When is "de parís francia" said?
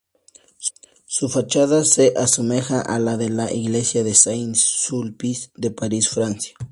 5.55-6.55